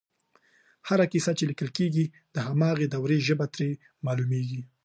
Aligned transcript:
هره 0.87 1.05
کیسه 1.13 1.31
چې 1.37 1.43
لیکل 1.51 1.69
کېږي 1.77 2.05
د 2.35 2.37
هماغې 2.47 2.87
دورې 2.89 3.17
ژبه 3.27 3.45
ترې 3.53 3.69
معلومېږي 4.05 4.61